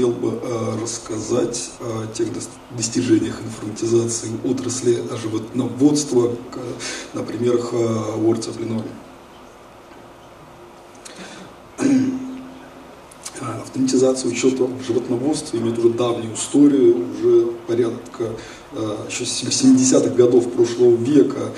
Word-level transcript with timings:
хотел 0.00 0.12
бы 0.12 0.40
рассказать 0.80 1.72
о 1.80 2.06
тех 2.14 2.28
достижениях 2.74 3.38
информатизации 3.42 4.30
отрасли 4.44 5.02
животноводства 5.20 6.34
на 7.12 7.22
примерах 7.22 7.74
Уорца 7.74 8.50
Пленори. 8.52 8.88
Автоматизация 13.62 14.30
учета 14.30 14.64
в 14.64 14.82
животноводстве 14.86 15.60
имеет 15.60 15.78
уже 15.78 15.90
давнюю 15.90 16.34
историю, 16.34 17.06
уже 17.10 17.52
порядка 17.66 18.30
еще 19.06 19.24
70-х 19.24 20.14
годов 20.14 20.50
прошлого 20.50 20.96
века 20.96 21.52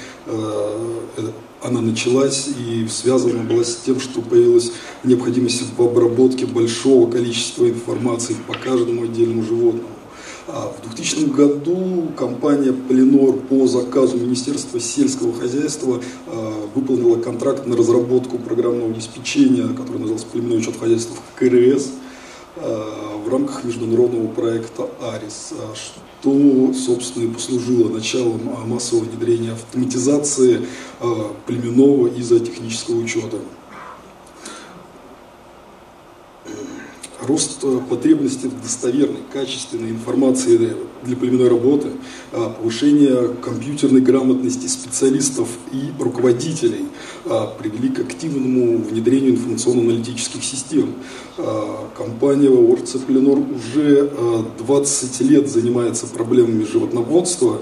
она 1.62 1.80
началась 1.80 2.48
и 2.48 2.86
связана 2.88 3.44
была 3.44 3.64
с 3.64 3.76
тем, 3.76 4.00
что 4.00 4.20
появилась 4.20 4.72
необходимость 5.04 5.62
в 5.76 5.82
обработке 5.82 6.46
большого 6.46 7.10
количества 7.10 7.68
информации 7.68 8.36
по 8.46 8.54
каждому 8.54 9.04
отдельному 9.04 9.42
животному. 9.42 9.88
А 10.48 10.72
в 10.76 10.82
2000 10.88 11.26
году 11.26 12.08
компания 12.16 12.72
Полинор 12.72 13.36
по 13.36 13.66
заказу 13.68 14.16
Министерства 14.16 14.80
сельского 14.80 15.32
хозяйства 15.32 16.02
а, 16.26 16.68
выполнила 16.74 17.16
контракт 17.16 17.66
на 17.66 17.76
разработку 17.76 18.38
программного 18.38 18.90
обеспечения, 18.90 19.68
который 19.68 19.98
назывался 19.98 20.26
«Племенной 20.26 20.58
учет 20.58 20.76
хозяйства 20.78 21.16
КРС», 21.36 21.92
в 22.56 23.28
рамках 23.30 23.64
международного 23.64 24.28
проекта 24.28 24.88
АРИС, 25.00 25.52
а, 25.52 25.74
что, 25.74 26.72
собственно, 26.74 27.24
и 27.24 27.32
послужило 27.32 27.88
началом 27.88 28.40
массового 28.66 29.04
внедрения 29.04 29.52
автоматизации 29.52 30.66
племенного 31.46 32.08
и 32.08 32.22
зоотехнического 32.22 33.00
учета. 33.00 33.38
Рост 37.26 37.60
э, 37.62 37.80
потребности 37.88 38.46
в 38.46 38.62
достоверной, 38.62 39.20
качественной 39.32 39.90
информации 39.90 40.74
для 41.04 41.16
племенной 41.16 41.48
работы, 41.48 41.88
а, 42.32 42.50
повышение 42.50 43.28
компьютерной 43.42 44.00
грамотности 44.00 44.66
специалистов 44.66 45.48
и 45.72 45.90
руководителей 46.02 46.86
а, 47.24 47.46
привели 47.46 47.88
к 47.88 48.00
активному 48.00 48.78
внедрению 48.78 49.32
информационно-аналитических 49.32 50.44
систем. 50.44 50.94
А, 51.38 51.88
компания 51.96 52.50
Орце 52.50 52.98
Пленор 52.98 53.38
уже 53.38 54.10
20 54.58 55.20
лет 55.22 55.48
занимается 55.48 56.06
проблемами 56.06 56.64
животноводства 56.64 57.58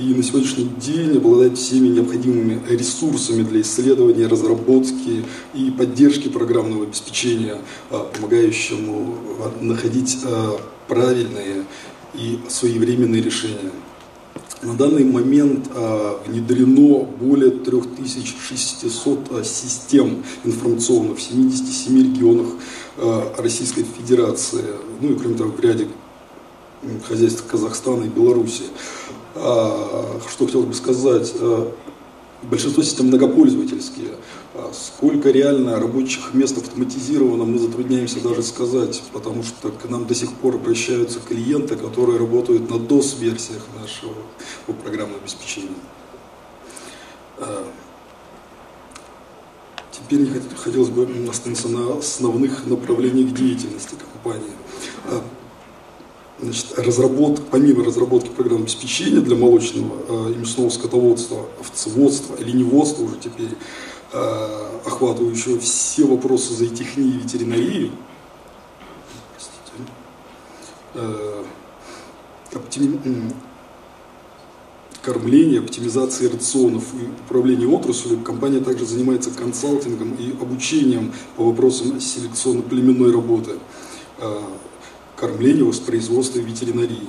и 0.00 0.14
на 0.14 0.22
сегодняшний 0.22 0.64
день 0.64 1.18
обладает 1.18 1.58
всеми 1.58 1.88
необходимыми 1.88 2.60
ресурсами 2.70 3.42
для 3.42 3.60
исследования, 3.60 4.26
разработки 4.26 5.24
и 5.54 5.70
поддержки 5.70 6.28
программного 6.28 6.84
обеспечения, 6.84 7.58
помогающему 7.90 9.16
находить 9.60 10.18
правильные 10.88 11.64
и 12.14 12.38
своевременные 12.48 13.22
решения. 13.22 13.70
На 14.62 14.74
данный 14.74 15.04
момент 15.04 15.70
а, 15.74 16.22
внедрено 16.26 17.04
более 17.04 17.50
3600 17.50 19.18
а, 19.30 19.42
систем 19.42 20.22
информационных 20.44 21.16
в 21.16 21.22
77 21.22 21.98
регионах 21.98 22.48
а, 22.98 23.34
Российской 23.38 23.84
Федерации, 23.84 24.64
ну 25.00 25.12
и 25.12 25.18
кроме 25.18 25.36
того 25.36 25.50
в 25.50 25.60
ряде 25.60 25.88
хозяйств 27.08 27.44
Казахстана 27.46 28.04
и 28.04 28.08
Беларуси. 28.08 28.64
Что 29.34 30.46
хотелось 30.46 30.66
бы 30.66 30.74
сказать, 30.74 31.34
большинство 32.42 32.82
систем 32.82 33.06
многопользовательские. 33.06 34.08
А 34.54 34.72
сколько 34.72 35.30
реально 35.30 35.78
рабочих 35.78 36.34
мест 36.34 36.58
автоматизировано, 36.58 37.44
мы 37.44 37.58
затрудняемся 37.58 38.20
даже 38.20 38.42
сказать, 38.42 39.02
потому 39.12 39.42
что 39.42 39.70
к 39.70 39.88
нам 39.88 40.06
до 40.06 40.14
сих 40.14 40.32
пор 40.32 40.56
обращаются 40.56 41.20
клиенты, 41.20 41.76
которые 41.76 42.18
работают 42.18 42.68
на 42.68 42.74
DOS-версиях 42.74 43.62
нашего 43.80 44.14
программного 44.82 45.20
обеспечения. 45.20 45.68
А, 47.38 47.64
теперь 49.92 50.28
хотелось 50.56 50.88
бы 50.88 51.08
остановиться 51.30 51.68
на 51.68 51.98
основных 51.98 52.66
направлениях 52.66 53.32
деятельности 53.32 53.94
компании. 54.12 54.52
Значит, 56.42 56.78
разработка, 56.78 57.42
помимо 57.50 57.84
разработки 57.84 58.28
программного 58.28 58.64
обеспечения 58.64 59.20
для 59.20 59.36
молочного 59.36 60.30
и 60.30 60.36
мясного 60.36 60.70
скотоводства, 60.70 61.46
овцеводства, 61.60 62.36
лениводства 62.40 63.04
уже 63.04 63.16
теперь, 63.16 63.50
Э, 64.12 64.80
охватывающего 64.86 65.60
все 65.60 66.04
вопросы 66.04 66.52
зоотехнии 66.54 67.10
и 67.10 67.18
ветеринарии, 67.18 67.92
э, 70.94 71.44
оптим... 72.52 73.32
кормления, 75.00 75.60
оптимизации 75.60 76.26
рационов 76.26 76.82
и 76.94 77.06
управления 77.24 77.68
отраслью, 77.68 78.20
компания 78.20 78.58
также 78.58 78.84
занимается 78.84 79.30
консалтингом 79.30 80.14
и 80.14 80.32
обучением 80.32 81.12
по 81.36 81.44
вопросам 81.44 82.00
селекционно-племенной 82.00 83.12
работы, 83.12 83.60
э, 84.18 84.40
кормления, 85.20 85.64
воспроизводства 85.64 86.38
и 86.38 86.42
ветеринарии. 86.42 87.08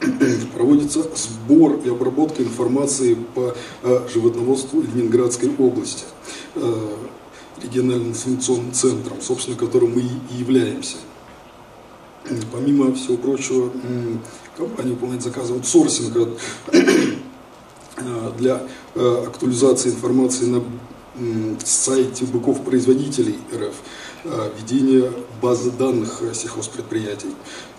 проводится 0.54 1.02
сбор 1.14 1.80
и 1.84 1.88
обработка 1.88 2.42
информации 2.42 3.16
по 3.34 3.54
э, 3.82 4.08
животноводству 4.12 4.82
Ленинградской 4.82 5.50
области 5.56 6.04
э, 6.56 6.88
региональным 7.62 8.08
информационным 8.08 8.72
центром, 8.72 9.20
собственно, 9.20 9.56
которым 9.56 9.94
мы 9.94 10.02
и 10.02 10.34
являемся. 10.36 10.96
Помимо 12.52 12.94
всего 12.94 13.18
прочего, 13.18 13.70
компания 14.56 14.90
выполняет 14.90 15.22
заказы 15.22 15.52
аутсорсинга 15.52 16.30
э, 16.72 18.32
для 18.38 18.62
актуализации 18.94 19.90
информации 19.90 20.46
на 20.46 20.64
сайте 21.64 22.24
быков-производителей 22.24 23.38
РФ, 23.54 23.74
ведение 24.24 25.12
базы 25.42 25.70
данных 25.70 26.22
сельхозпредприятий. 26.32 27.30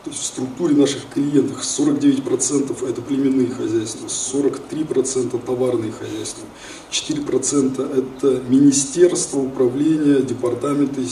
То 0.04 0.12
есть 0.12 0.22
в 0.22 0.26
структуре 0.26 0.76
наших 0.76 1.10
клиентов 1.10 1.62
49% 1.62 2.88
это 2.88 3.02
племенные 3.02 3.50
хозяйства, 3.50 4.06
43% 4.06 5.44
товарные 5.44 5.92
хозяйства, 5.92 6.46
4% 6.92 7.98
это 7.98 8.42
министерство, 8.48 9.40
управление, 9.40 10.22
департаменты 10.22 11.08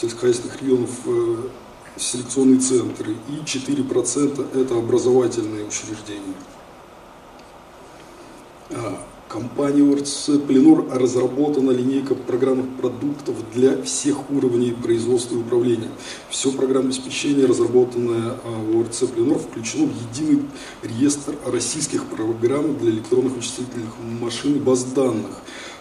сельскохозяйственных 0.00 0.62
регионов, 0.62 0.90
э, 1.06 1.36
селекционные 1.96 2.60
центры 2.60 3.16
и 3.28 3.44
4% 3.44 4.46
это 4.54 4.76
образовательные 4.76 5.66
учреждения. 5.66 6.34
А, 9.28 9.32
компании 9.32 9.82
ОРЦ 9.92 10.30
Пленур 10.46 10.86
разработана 10.90 11.70
линейка 11.70 12.14
программных 12.14 12.76
продуктов 12.76 13.36
для 13.54 13.80
всех 13.82 14.30
уровней 14.30 14.72
производства 14.72 15.34
и 15.34 15.38
управления. 15.38 15.90
Все 16.30 16.52
программное 16.52 16.92
обеспечение, 16.92 17.46
разработанное 17.46 18.36
в 18.44 18.80
ОРЦ 18.80 19.04
Пленур, 19.14 19.38
включено 19.38 19.86
в 19.86 20.10
единый 20.10 20.42
реестр 20.82 21.34
российских 21.46 22.06
программ 22.06 22.76
для 22.78 22.90
электронных 22.90 23.34
вычислительных 23.34 23.92
машин 24.20 24.56
и 24.56 24.58
баз 24.58 24.84
данных 24.84 25.30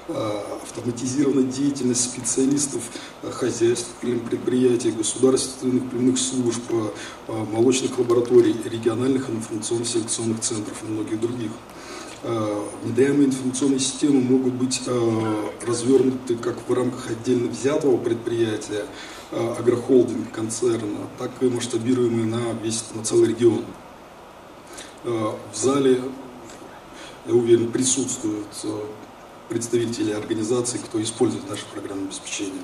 а, 0.09 0.59
автоматизирована 0.63 1.43
деятельность 1.43 2.03
специалистов 2.03 2.81
а, 3.21 3.31
хозяйств, 3.31 3.89
предприятий, 4.01 4.91
государственных 4.91 5.89
племенных 5.89 6.19
служб, 6.19 6.61
а, 6.71 7.45
молочных 7.45 7.97
лабораторий, 7.97 8.55
региональных 8.65 9.29
информационно-селекционных 9.29 10.41
центров 10.41 10.83
и 10.83 10.91
многих 10.91 11.21
других. 11.21 11.51
Э, 12.25 12.65
внедряемые 12.83 13.27
информационные 13.27 13.79
системы 13.79 14.21
могут 14.21 14.53
быть 14.53 14.81
э, 14.87 15.49
развернуты 15.67 16.37
как 16.37 16.55
в 16.69 16.73
рамках 16.73 17.11
отдельно 17.11 17.49
взятого 17.49 17.97
предприятия, 17.97 18.85
э, 19.31 19.55
агрохолдинг 19.59 20.31
концерна, 20.31 20.99
так 21.19 21.31
и 21.41 21.49
масштабируемые 21.49 22.25
на 22.25 22.53
весь 22.63 22.85
на 22.93 23.03
целый 23.03 23.29
регион. 23.29 23.65
В 25.03 25.53
зале, 25.53 26.01
я 27.25 27.33
уверен, 27.33 27.73
присутствуют 27.73 28.47
представители 29.49 30.13
организаций, 30.13 30.79
кто 30.79 31.01
использует 31.03 31.49
наше 31.49 31.65
программное 31.73 32.05
обеспечение 32.05 32.61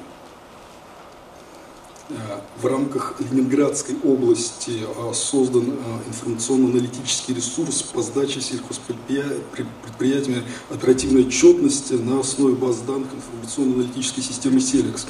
в 2.61 2.65
рамках 2.65 3.15
Ленинградской 3.19 3.95
области 4.03 4.79
а, 4.97 5.13
создан 5.13 5.71
а, 5.71 6.09
информационно-аналитический 6.09 7.35
ресурс 7.35 7.83
по 7.83 8.01
сдаче 8.01 8.41
сельхозпредприятиями 8.41 10.43
оперативной 10.71 11.25
отчетности 11.25 11.93
на 11.93 12.19
основе 12.19 12.55
баз 12.55 12.79
данных 12.79 13.09
информационно-аналитической 13.13 14.21
системы 14.21 14.59
Селекс. 14.59 15.05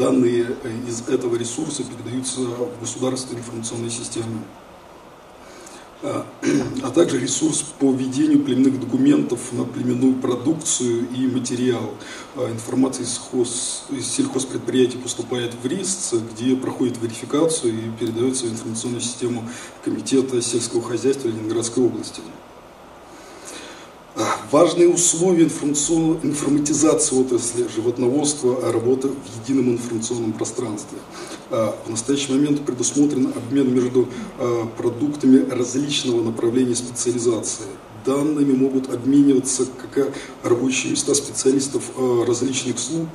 Данные 0.00 0.56
э, 0.64 0.88
из 0.88 1.08
этого 1.08 1.36
ресурса 1.36 1.84
передаются 1.84 2.40
в 2.40 2.80
государственные 2.80 3.38
информационные 3.38 3.90
системы. 3.90 4.40
А, 6.04 6.26
а 6.82 6.90
также 6.90 7.18
ресурс 7.18 7.62
по 7.78 7.90
введению 7.90 8.40
племенных 8.40 8.78
документов 8.78 9.52
на 9.52 9.64
племенную 9.64 10.14
продукцию 10.14 11.08
и 11.08 11.26
материал. 11.26 11.94
А, 12.36 12.50
информация 12.50 13.04
из, 13.04 13.16
хоз, 13.16 13.84
из 13.90 14.06
сельхозпредприятий 14.06 14.98
поступает 14.98 15.54
в 15.54 15.66
РИСЦ, 15.66 16.16
где 16.32 16.56
проходит 16.56 17.00
верификацию 17.00 17.72
и 17.72 17.90
передается 17.98 18.44
в 18.44 18.50
информационную 18.50 19.00
систему 19.00 19.48
Комитета 19.82 20.40
сельского 20.42 20.82
хозяйства 20.82 21.28
Ленинградской 21.28 21.82
области. 21.82 22.20
А, 24.54 24.56
важные 24.56 24.88
условия 24.88 25.44
информатизации 25.44 27.16
отрасли 27.16 27.66
животноводства 27.74 28.72
работы 28.72 29.08
в 29.08 29.48
едином 29.48 29.72
информационном 29.72 30.32
пространстве– 30.32 30.98
а, 31.50 31.76
в 31.84 31.90
настоящий 31.90 32.32
момент 32.32 32.64
предусмотрен 32.64 33.32
обмен 33.36 33.72
между 33.74 34.08
а, 34.38 34.66
продуктами 34.76 35.48
различного 35.50 36.22
направления 36.22 36.74
специализации. 36.74 37.66
Данными 38.04 38.52
могут 38.52 38.92
обмениваться 38.92 39.66
как 39.92 40.12
рабочие 40.42 40.92
места 40.92 41.14
специалистов 41.14 41.90
а, 41.96 42.24
различных 42.26 42.78
служб, 42.78 43.08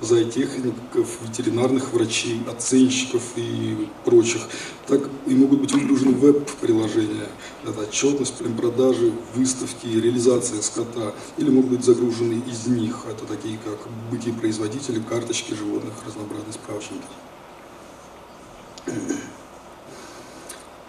зоотехников, 0.00 1.08
ветеринарных 1.22 1.92
врачей, 1.92 2.42
оценщиков 2.48 3.22
и 3.36 3.88
прочих, 4.04 4.42
так 4.86 5.00
и 5.26 5.34
могут 5.34 5.60
быть 5.60 5.72
выгружены 5.72 6.12
веб-приложения. 6.12 7.28
Это 7.64 7.80
отчетность, 7.80 8.34
продажи, 8.56 9.12
выставки, 9.34 9.86
реализация 9.86 10.62
скота. 10.62 11.14
Или 11.36 11.50
могут 11.50 11.70
быть 11.70 11.84
загружены 11.84 12.42
из 12.46 12.66
них. 12.66 13.04
Это 13.10 13.24
такие 13.24 13.58
как 13.58 13.78
быки-производители, 14.10 15.00
карточки 15.00 15.54
животных, 15.54 15.94
разнообразные 16.06 16.52
справочники. 16.52 17.04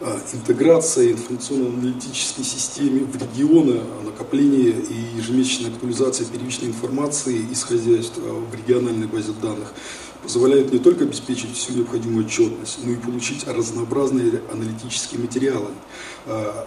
А, 0.02 0.18
интеграция 0.32 1.12
информационно-аналитической 1.12 2.44
системы 2.44 3.04
в 3.04 3.18
регионы, 3.18 3.82
накопление 4.06 4.72
и 4.72 5.18
ежемесячная 5.18 5.72
актуализация 5.72 6.26
первичной 6.26 6.70
информации 6.70 7.46
из 7.52 7.64
хозяйства 7.64 8.22
в 8.22 8.56
региональной 8.56 9.08
базе 9.08 9.34
данных 9.42 9.74
позволяет 10.24 10.72
не 10.72 10.80
только 10.80 11.04
обеспечить 11.04 11.54
всю 11.54 11.74
необходимую 11.74 12.26
отчетность, 12.26 12.80
но 12.82 12.94
и 12.94 12.96
получить 12.96 13.46
разнообразные 13.46 14.42
аналитические 14.50 15.20
материалы, 15.20 15.72
а, 16.26 16.66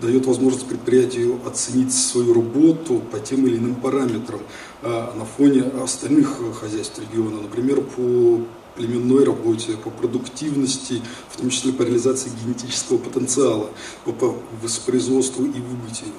дает 0.00 0.26
возможность 0.26 0.66
предприятию 0.66 1.40
оценить 1.46 1.92
свою 1.92 2.34
работу 2.34 3.00
по 3.12 3.20
тем 3.20 3.46
или 3.46 3.56
иным 3.56 3.76
параметрам 3.76 4.40
а, 4.82 5.14
на 5.16 5.24
фоне 5.24 5.62
остальных 5.62 6.40
хозяйств 6.60 6.98
региона, 6.98 7.40
например, 7.40 7.82
по 7.82 8.40
племенной 8.78 9.24
работе, 9.24 9.76
по 9.76 9.90
продуктивности, 9.90 11.02
в 11.28 11.36
том 11.36 11.50
числе 11.50 11.72
по 11.72 11.82
реализации 11.82 12.30
генетического 12.44 12.98
потенциала, 12.98 13.70
по 14.04 14.36
воспроизводству 14.62 15.44
и 15.44 15.60
выбытию, 15.60 16.14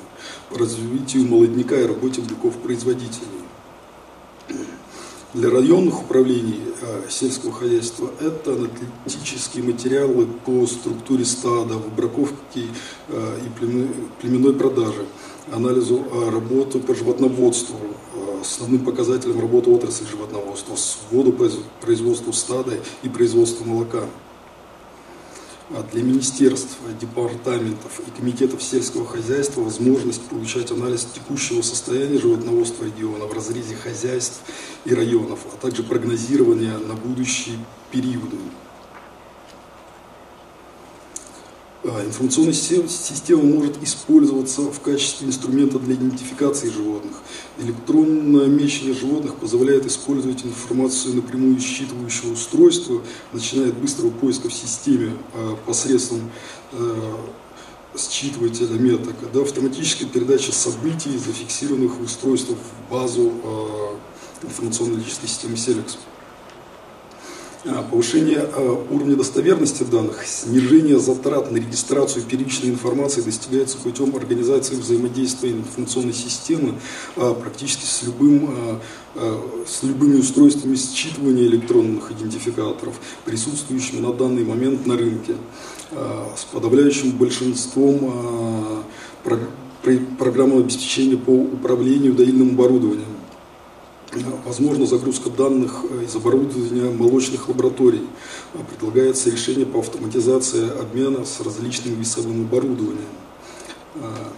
по 0.49 0.59
развитию 0.59 1.25
молодняка 1.25 1.75
и 1.79 1.85
работе 1.85 2.21
быков-производителей. 2.21 3.39
Для 5.31 5.51
районных 5.51 6.01
управлений 6.01 6.59
э, 6.81 7.03
сельского 7.07 7.51
хозяйства 7.51 8.09
это 8.19 8.53
аналитические 8.53 9.63
материалы 9.63 10.25
по 10.25 10.65
структуре 10.65 11.23
стада, 11.23 11.75
выбраковке 11.75 12.63
э, 13.09 13.39
и 13.45 14.21
племенной 14.21 14.53
продаже, 14.53 15.05
анализу 15.51 16.03
э, 16.03 16.29
работы 16.31 16.79
по 16.79 16.95
животноводству, 16.95 17.77
основным 18.41 18.83
показателем 18.83 19.39
работы 19.39 19.69
отрасли 19.69 20.05
животноводства, 20.05 20.75
своду 20.75 21.31
производства 21.79 22.31
стада 22.31 22.79
и 23.03 23.09
производства 23.09 23.63
молока. 23.65 24.05
А 25.71 25.83
для 25.83 26.01
министерств, 26.01 26.77
департаментов 26.99 27.99
и 27.99 28.09
комитетов 28.09 28.63
сельского 28.63 29.05
хозяйства 29.05 29.61
возможность 29.61 30.23
получать 30.23 30.71
анализ 30.71 31.05
текущего 31.05 31.61
состояния 31.61 32.17
животноводства 32.17 32.85
региона 32.85 33.25
в 33.25 33.33
разрезе 33.33 33.75
хозяйств 33.75 34.41
и 34.85 34.95
районов, 34.95 35.39
а 35.53 35.57
также 35.57 35.83
прогнозирование 35.83 36.75
на 36.79 36.95
будущие 36.95 37.57
периоды. 37.91 38.37
А, 41.78 41.78
информационная 42.05 42.53
система 42.53 43.43
может 43.43 43.81
использоваться 43.83 44.61
в 44.61 44.79
качестве 44.81 45.27
инструмента 45.27 45.79
для 45.79 45.95
идентификации 45.95 46.69
животных. 46.69 47.17
Электронное 47.59 48.47
мечение 48.47 48.93
животных 48.93 49.35
позволяет 49.35 49.85
использовать 49.85 50.45
информацию 50.45 51.15
напрямую 51.15 51.57
считывающего 51.57 52.33
устройства, 52.33 53.01
начиная 53.33 53.69
от 53.69 53.77
быстрого 53.77 54.11
поиска 54.11 54.49
в 54.49 54.53
системе 54.53 55.13
а, 55.33 55.55
посредством 55.65 56.29
а, 56.73 57.19
считывателя 57.97 58.77
меток, 58.77 59.15
до 59.31 59.41
автоматической 59.41 60.07
передачи 60.07 60.51
событий, 60.51 61.17
зафиксированных 61.17 61.97
в 61.97 62.03
устройствах 62.03 62.57
в 62.57 62.91
базу 62.91 63.33
информационно-логической 64.43 65.27
системы 65.27 65.57
Селекс. 65.57 65.97
А, 67.65 67.83
повышение 67.83 68.39
а, 68.39 68.85
уровня 68.89 69.17
достоверности 69.17 69.83
данных, 69.83 70.25
снижение 70.25 70.97
затрат 70.97 71.51
на 71.51 71.57
регистрацию 71.57 72.23
первичной 72.23 72.69
информации 72.69 73.19
достигается 73.19 73.77
путем 73.77 74.15
организации 74.15 74.75
взаимодействия 74.75 75.51
информационной 75.51 76.13
системы 76.13 76.75
а, 77.17 77.33
практически 77.33 77.83
с, 77.83 78.03
любым, 78.03 78.79
с 79.67 79.83
любыми 79.83 80.19
устройствами 80.19 80.75
считывания 80.75 81.47
электронных 81.47 82.11
идентификаторов, 82.11 82.97
присутствующими 83.25 83.99
на 83.99 84.13
данный 84.13 84.45
момент 84.45 84.85
на 84.85 84.95
рынке, 84.95 85.35
с 85.91 86.45
подавляющим 86.53 87.11
большинством 87.11 88.85
программного 90.17 90.61
обеспечения 90.61 91.17
по 91.17 91.31
управлению 91.31 92.13
доильным 92.13 92.51
оборудованием 92.51 93.18
возможно 94.45 94.85
загрузка 94.85 95.29
данных 95.29 95.83
э, 95.89 96.05
из 96.05 96.15
оборудования 96.15 96.89
молочных 96.89 97.47
лабораторий. 97.47 98.07
А 98.53 98.63
предлагается 98.63 99.29
решение 99.29 99.65
по 99.65 99.79
автоматизации 99.79 100.69
обмена 100.79 101.25
с 101.25 101.39
различным 101.41 101.95
весовым 101.95 102.41
оборудованием. 102.41 103.09
А, 103.95 104.33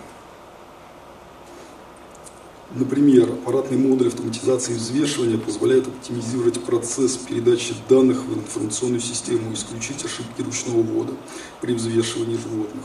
например, 2.76 3.32
аппаратный 3.32 3.78
модуль 3.78 4.08
автоматизации 4.08 4.74
и 4.74 4.76
взвешивания 4.76 5.38
позволяет 5.38 5.88
оптимизировать 5.88 6.62
процесс 6.64 7.18
передачи 7.18 7.74
данных 7.90 8.24
в 8.26 8.38
информационную 8.38 9.02
систему, 9.02 9.54
исключить 9.54 10.04
ошибки 10.04 10.42
ручного 10.42 10.82
ввода 10.82 11.14
при 11.62 11.74
взвешивании 11.74 12.38
животных. 12.38 12.84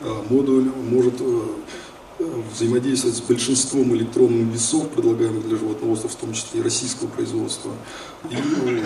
А, 0.00 0.24
модуль 0.28 0.70
может 0.90 1.14
э, 1.20 1.40
взаимодействовать 2.18 3.16
с 3.16 3.20
большинством 3.20 3.94
электронных 3.94 4.54
весов, 4.54 4.88
предлагаемых 4.90 5.46
для 5.46 5.56
животноводства, 5.56 6.08
в 6.08 6.14
том 6.14 6.32
числе 6.32 6.60
и 6.60 6.62
российского 6.62 7.08
производства, 7.08 7.72
и 8.30 8.36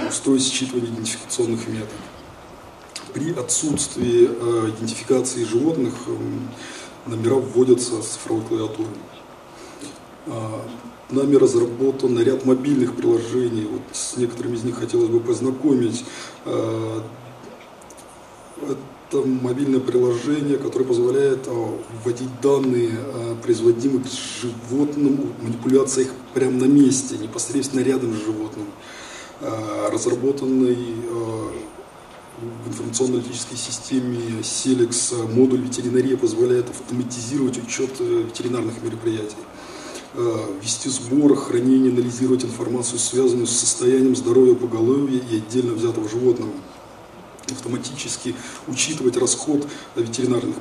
устроить 0.08 0.42
считывание 0.42 0.90
идентификационных 0.90 1.66
методов. 1.68 1.90
При 3.12 3.32
отсутствии 3.32 4.28
э, 4.30 4.70
идентификации 4.70 5.44
животных 5.44 5.94
э, 6.06 7.10
номера 7.10 7.36
вводятся 7.36 8.02
с 8.02 8.08
цифровой 8.10 8.44
клавиатурой. 8.44 8.88
Э, 10.26 10.60
нами 11.10 11.36
разработан 11.36 12.20
ряд 12.20 12.44
мобильных 12.44 12.94
приложений. 12.94 13.68
Вот 13.70 13.82
с 13.92 14.16
некоторыми 14.16 14.56
из 14.56 14.64
них 14.64 14.76
хотелось 14.76 15.08
бы 15.08 15.20
познакомить. 15.20 16.04
Э, 19.12 19.18
это 19.18 19.26
мобильное 19.26 19.80
приложение, 19.80 20.56
которое 20.56 20.84
позволяет 20.84 21.46
а, 21.46 21.78
вводить 22.04 22.40
данные 22.40 22.90
о 23.14 23.36
производимых 23.42 24.02
животным 24.40 25.32
манипуляциях 25.42 26.08
прямо 26.34 26.52
на 26.52 26.64
месте, 26.64 27.16
непосредственно 27.18 27.80
рядом 27.80 28.14
с 28.14 28.24
животным. 28.24 28.66
А, 29.40 29.90
разработанный 29.90 30.76
в 32.64 32.68
информационно-аналитической 32.68 33.56
системе 33.56 34.42
Селекс 34.42 35.12
модуль 35.34 35.60
ветеринария 35.60 36.16
позволяет 36.16 36.70
автоматизировать 36.70 37.58
учет 37.58 37.90
э, 38.00 38.22
ветеринарных 38.26 38.82
мероприятий 38.82 39.36
вести 40.60 40.88
сбор, 40.88 41.36
хранение, 41.36 41.92
анализировать 41.92 42.44
информацию, 42.44 42.98
связанную 42.98 43.46
с 43.46 43.52
состоянием 43.52 44.16
здоровья 44.16 44.56
поголовья 44.56 45.20
и 45.20 45.36
отдельно 45.36 45.72
взятого 45.72 46.08
животного 46.08 46.50
автоматически 47.52 48.34
учитывать 48.68 49.16
расход 49.16 49.66
ветеринарных 49.96 50.56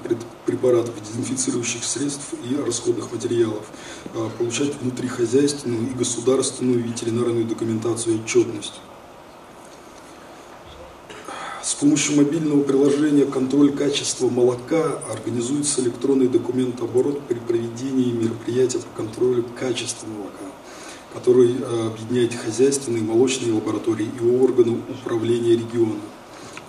препаратов, 0.45 0.93
дезинфицирующих 1.01 1.83
средств 1.83 2.33
и 2.43 2.55
расходных 2.55 3.11
материалов, 3.11 3.65
а, 4.13 4.29
получать 4.37 4.73
внутрихозяйственную 4.81 5.91
и 5.91 5.93
государственную 5.93 6.83
ветеринарную 6.83 7.45
документацию 7.45 8.15
и 8.15 8.19
отчетность. 8.19 8.73
С 11.69 11.75
помощью 11.75 12.15
мобильного 12.15 12.63
приложения 12.63 13.25
«Контроль 13.25 13.71
качества 13.71 14.27
молока» 14.27 15.01
организуется 15.11 15.81
электронный 15.81 16.27
документооборот 16.27 17.21
при 17.27 17.35
проведении 17.35 18.11
мероприятия 18.11 18.79
по 18.79 19.03
контролю 19.03 19.45
качества 19.59 20.07
молока, 20.07 20.51
который 21.13 21.57
а, 21.61 21.93
объединяет 21.93 22.33
хозяйственные 22.33 23.03
молочные 23.03 23.53
лаборатории 23.53 24.09
и 24.19 24.25
органы 24.25 24.81
управления 24.89 25.51
региона 25.51 25.99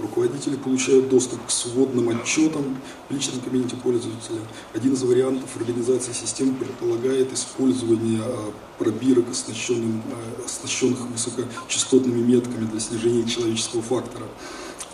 Руководители 0.01 0.57
получают 0.57 1.09
доступ 1.09 1.47
к 1.47 1.51
сводным 1.51 2.09
отчетам 2.09 2.79
в 3.09 3.15
личном 3.15 3.41
кабинете 3.41 3.77
пользователя. 3.77 4.41
Один 4.75 4.95
из 4.95 5.03
вариантов 5.03 5.55
организации 5.57 6.13
системы 6.13 6.55
предполагает 6.55 7.33
использование 7.33 8.23
а, 8.23 8.53
пробирок, 8.79 9.31
оснащенных, 9.31 10.03
оснащенных 10.45 11.01
высокочастотными 11.11 12.23
метками 12.23 12.67
для 12.67 12.81
снижения 12.81 13.29
человеческого 13.29 13.83
фактора 13.83 14.27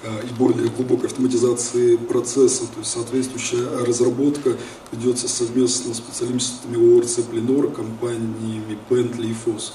и 0.02 0.34
более 0.38 0.68
глубокой 0.68 1.06
автоматизации 1.06 1.96
процесса, 1.96 2.64
то 2.66 2.78
есть 2.78 2.90
соответствующая 2.90 3.84
разработка 3.84 4.56
ведется 4.92 5.28
совместно 5.28 5.94
с 5.94 5.98
специалистами 5.98 6.98
ОРЦ 6.98 7.22
Пленор, 7.22 7.70
компаниями 7.70 8.78
Bentley 8.88 9.30
и 9.30 9.34
FOS. 9.34 9.72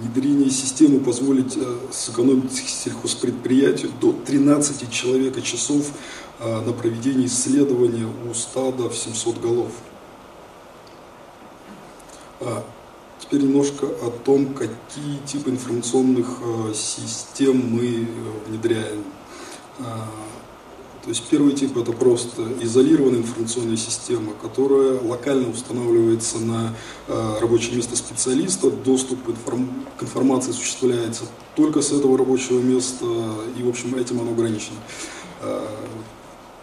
Внедрение 0.00 0.50
системы 0.50 1.00
позволит 1.00 1.56
э, 1.56 1.78
сэкономить 1.90 2.52
сельхозпредприятию 2.52 3.90
до 4.00 4.12
13 4.12 4.88
человека 4.92 5.42
часов 5.42 5.90
э, 6.38 6.60
на 6.60 6.72
проведение 6.72 7.26
исследования 7.26 8.06
у 8.28 8.32
стада 8.32 8.88
в 8.88 8.96
700 8.96 9.40
голов. 9.40 9.72
А, 12.40 12.64
теперь 13.18 13.42
немножко 13.42 13.86
о 13.86 14.10
том, 14.24 14.54
какие 14.54 15.18
типы 15.26 15.50
информационных 15.50 16.38
э, 16.40 16.74
систем 16.74 17.56
мы 17.56 18.06
внедряем. 18.46 19.02
То 21.02 21.10
есть 21.10 21.24
первый 21.28 21.52
тип 21.54 21.76
это 21.76 21.92
просто 21.92 22.42
изолированная 22.60 23.20
информационная 23.20 23.76
система, 23.76 24.32
которая 24.34 25.00
локально 25.00 25.48
устанавливается 25.48 26.38
на 26.38 26.74
э, 27.06 27.38
рабочее 27.40 27.76
место 27.76 27.96
специалиста, 27.96 28.70
доступ 28.70 29.24
к, 29.24 29.30
информ... 29.30 29.86
к 29.96 30.02
информации 30.02 30.50
осуществляется 30.50 31.24
только 31.56 31.80
с 31.80 31.92
этого 31.92 32.18
рабочего 32.18 32.60
места, 32.60 33.06
и 33.56 33.62
в 33.62 33.68
общем 33.68 33.94
этим 33.94 34.20
оно 34.20 34.32
ограничено. 34.32 34.76
Э, 35.40 35.66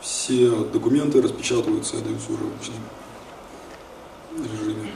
все 0.02 0.52
документы 0.72 1.22
распечатываются 1.22 1.96
и 1.96 2.00
отдаются 2.00 2.32
уже 2.32 2.44
в 2.44 2.48
обычном 2.48 2.76
режиме 4.38 4.92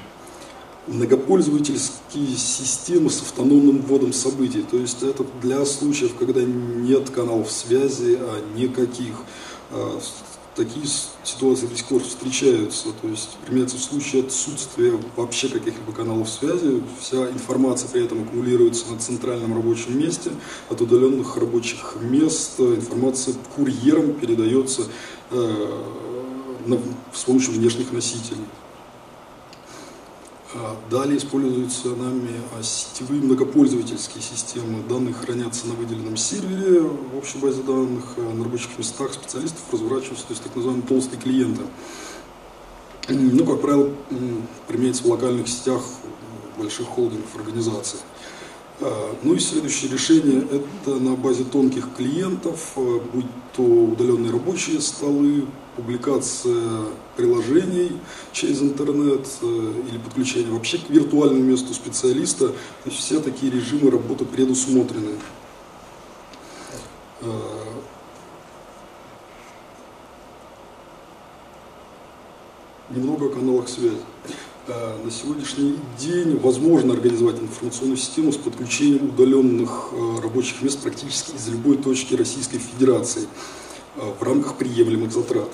многопользовательские 0.89 2.35
системы 2.35 3.09
с 3.09 3.21
автономным 3.21 3.81
вводом 3.81 4.13
событий. 4.13 4.63
То 4.69 4.77
есть 4.77 5.03
это 5.03 5.25
для 5.41 5.65
случаев, 5.65 6.15
когда 6.17 6.41
нет 6.41 7.09
каналов 7.09 7.51
связи, 7.51 8.17
а 8.19 8.41
никаких. 8.55 9.15
А, 9.71 9.99
такие 10.55 10.85
ситуации 11.23 11.67
до 11.67 11.77
сих 11.77 11.85
пор 11.85 12.03
встречаются. 12.03 12.87
То 13.01 13.07
есть 13.07 13.37
применяется 13.45 13.77
в 13.77 13.81
случае 13.81 14.23
отсутствия 14.23 14.93
вообще 15.15 15.47
каких-либо 15.47 15.91
каналов 15.93 16.29
связи. 16.29 16.83
Вся 16.99 17.29
информация 17.29 17.89
при 17.89 18.03
этом 18.03 18.23
аккумулируется 18.23 18.91
на 18.91 18.99
центральном 18.99 19.55
рабочем 19.55 19.97
месте. 19.97 20.31
От 20.69 20.81
удаленных 20.81 21.37
рабочих 21.37 21.97
мест 22.01 22.59
информация 22.59 23.35
курьером 23.55 24.13
передается 24.13 24.83
э, 25.31 25.83
с 27.13 27.23
помощью 27.23 27.53
внешних 27.53 27.91
носителей. 27.91 28.43
А, 30.55 30.75
далее 30.89 31.17
используются 31.17 31.89
нами 31.89 32.31
а, 32.57 32.63
сетевые 32.63 33.21
многопользовательские 33.21 34.23
системы. 34.23 34.81
Данные 34.89 35.13
хранятся 35.13 35.67
на 35.67 35.75
выделенном 35.75 36.17
сервере 36.17 36.79
в 36.81 37.17
общей 37.17 37.37
базе 37.37 37.61
данных, 37.61 38.15
а, 38.17 38.33
на 38.33 38.43
рабочих 38.43 38.75
местах 38.79 39.13
специалистов 39.13 39.61
разворачиваются, 39.71 40.25
то 40.25 40.33
есть 40.33 40.41
так 40.43 40.55
называемые 40.55 40.87
толстые 40.87 41.21
клиенты. 41.21 41.61
Ну, 43.09 43.45
как 43.45 43.61
правило, 43.61 43.91
применяется 44.67 45.03
в 45.03 45.07
локальных 45.07 45.47
сетях 45.47 45.81
больших 46.57 46.87
холдингов 46.87 47.35
организаций. 47.35 47.99
Ну 49.23 49.33
и 49.33 49.39
следующее 49.39 49.91
решение– 49.91 50.47
это 50.51 50.95
на 50.95 51.15
базе 51.15 51.43
тонких 51.43 51.87
клиентов, 51.97 52.73
будь 52.75 53.25
то 53.55 53.63
удаленные 53.63 54.31
рабочие 54.31 54.79
столы, 54.79 55.47
публикация 55.79 56.83
приложений 57.15 57.93
через 58.33 58.61
интернет 58.61 59.25
э, 59.41 59.73
или 59.89 59.97
подключение 59.97 60.51
вообще 60.51 60.77
к 60.77 60.89
виртуальному 60.89 61.41
месту 61.41 61.73
специалиста. 61.73 62.49
То 62.49 62.55
есть 62.85 62.97
все 62.97 63.21
такие 63.21 63.49
режимы 63.49 63.89
работы 63.89 64.25
предусмотрены. 64.25 65.15
Э, 67.21 67.27
немного 72.89 73.27
о 73.27 73.29
каналах 73.29 73.69
связи. 73.69 73.95
Э, 74.67 74.97
на 75.01 75.09
сегодняшний 75.09 75.77
день 75.97 76.37
возможно 76.39 76.91
организовать 76.91 77.39
информационную 77.39 77.97
систему 77.97 78.33
с 78.33 78.37
подключением 78.37 79.11
удаленных 79.11 79.93
рабочих 80.21 80.61
мест 80.61 80.79
практически 80.81 81.37
из 81.37 81.47
любой 81.47 81.77
точки 81.77 82.15
Российской 82.15 82.57
Федерации 82.57 83.29
в 84.19 84.23
рамках 84.23 84.57
приемлемых 84.57 85.11
затрат. 85.11 85.49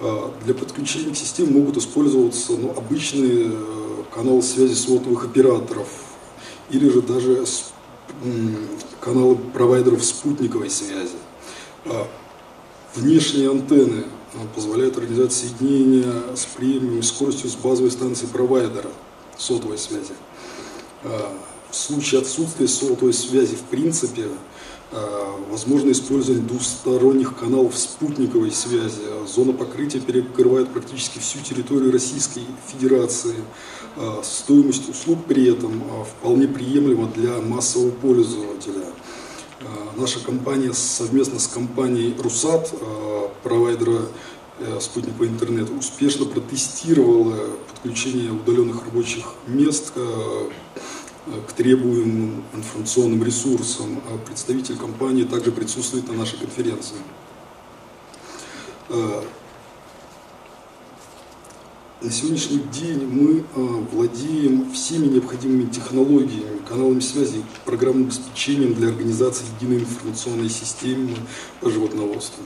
А, 0.00 0.32
для 0.44 0.54
подключения 0.54 1.12
к 1.12 1.16
системе 1.16 1.58
могут 1.58 1.76
использоваться 1.76 2.52
ну, 2.52 2.72
обычные 2.76 3.50
э, 3.52 4.02
каналы 4.14 4.42
связи 4.42 4.74
сотовых 4.74 5.24
операторов 5.24 5.88
или 6.70 6.88
же 6.88 7.02
даже 7.02 7.44
каналы 9.00 9.36
провайдеров 9.36 10.04
спутниковой 10.04 10.70
связи. 10.70 11.16
Внешние 12.94 13.50
антенны 13.50 14.04
позволяют 14.54 14.96
организовать 14.96 15.32
соединение 15.32 16.34
с 16.34 16.44
приемлемой 16.46 17.02
скоростью 17.02 17.48
с 17.48 17.54
базовой 17.54 17.90
станции 17.90 18.26
провайдера 18.26 18.90
сотовой 19.36 19.78
связи. 19.78 20.14
В 21.04 21.74
случае 21.76 22.22
отсутствия 22.22 22.66
сотовой 22.66 23.12
связи 23.12 23.56
в 23.56 23.62
принципе 23.62 24.24
Э, 24.24 24.34
возможно 25.50 25.90
использование 25.90 26.44
двусторонних 26.44 27.36
каналов 27.36 27.76
спутниковой 27.76 28.50
связи. 28.52 29.02
Зона 29.26 29.52
покрытия 29.52 30.00
перекрывает 30.00 30.68
практически 30.70 31.18
всю 31.18 31.40
территорию 31.40 31.92
Российской 31.92 32.42
Федерации. 32.66 33.34
Э, 33.96 34.20
стоимость 34.22 34.88
услуг 34.88 35.18
при 35.26 35.50
этом 35.50 35.82
э, 35.82 36.04
вполне 36.04 36.48
приемлема 36.48 37.08
для 37.08 37.40
массового 37.40 37.90
пользователя. 37.90 38.86
Наша 39.96 40.20
компания 40.24 40.72
совместно 40.72 41.40
с 41.40 41.48
компанией 41.48 42.14
Русат, 42.22 42.72
провайдера 43.42 44.02
спутникового 44.80 45.26
интернета, 45.26 45.72
успешно 45.72 46.26
протестировала 46.26 47.34
подключение 47.68 48.30
удаленных 48.30 48.84
рабочих 48.84 49.24
мест 49.48 49.92
к 51.46 51.52
требуемым 51.52 52.44
информационным 52.54 53.22
ресурсам. 53.22 54.00
А 54.08 54.18
представитель 54.18 54.76
компании 54.76 55.24
также 55.24 55.52
присутствует 55.52 56.08
на 56.08 56.14
нашей 56.14 56.38
конференции. 56.38 56.96
А, 58.90 59.24
на 62.00 62.10
сегодняшний 62.12 62.60
день 62.72 63.06
мы 63.06 63.44
а, 63.54 63.60
владеем 63.92 64.70
всеми 64.72 65.06
необходимыми 65.06 65.68
технологиями, 65.68 66.58
каналами 66.68 67.00
связи, 67.00 67.42
программным 67.64 68.04
обеспечением 68.04 68.74
для 68.74 68.88
организации 68.88 69.44
единой 69.60 69.80
информационной 69.80 70.48
системы 70.48 71.16
по 71.60 71.70
животноводству. 71.70 72.44